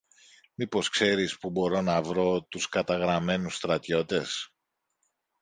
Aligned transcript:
μήπως 0.55 0.89
ξέρεις 0.89 1.37
πού 1.37 1.49
μπορώ 1.51 1.81
να 1.81 2.01
βρω 2.01 2.43
τους 2.43 2.69
καταγραμμένους 2.69 3.55
στρατιώτες; 3.55 4.53